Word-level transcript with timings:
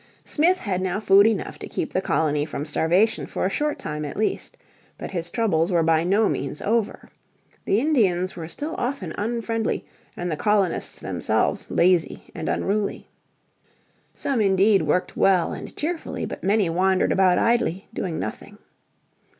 Smith 0.25 0.57
had 0.57 0.81
now 0.81 0.99
food 0.99 1.27
enough 1.27 1.59
to 1.59 1.67
keep 1.69 1.93
the 1.93 2.01
colony 2.01 2.43
from 2.43 2.65
starvation 2.65 3.27
for 3.27 3.45
a 3.45 3.51
short 3.51 3.77
time 3.77 4.03
at 4.03 4.17
least. 4.17 4.57
But 4.97 5.11
his 5.11 5.29
troubles 5.29 5.71
were 5.71 5.83
by 5.83 6.03
no 6.03 6.27
means 6.27 6.59
over. 6.59 7.07
The 7.65 7.79
Indians 7.79 8.35
were 8.35 8.47
still 8.47 8.73
often 8.79 9.13
unfriendly, 9.15 9.85
and 10.17 10.31
the 10.31 10.35
colonists 10.35 10.97
themselves 10.97 11.69
lazy 11.69 12.31
and 12.33 12.49
unruly. 12.49 13.09
Some 14.11 14.41
indeed 14.41 14.81
worked 14.81 15.15
well 15.15 15.53
and 15.53 15.75
cheerfully, 15.77 16.25
but 16.25 16.43
many 16.43 16.67
wandered 16.67 17.11
about 17.11 17.37
idly, 17.37 17.87
doing 17.93 18.17
nothing. 18.17 18.57